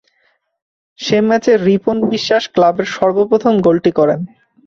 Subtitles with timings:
[0.99, 4.19] সে ম্যাচে রিপন বিশ্বাস ক্লাবের সর্বপ্রথম গোলটি করেন।